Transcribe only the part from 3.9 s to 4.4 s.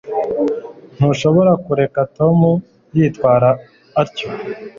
atyo